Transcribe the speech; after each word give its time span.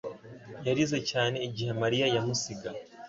yarize 0.67 0.97
cyane 1.09 1.35
igihe 1.47 1.71
Mariya 1.81 2.05
yamusiga. 2.15 2.69